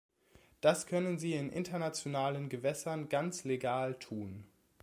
[0.61, 4.45] Das können sie in internationalen Gewässern ganz legal tun.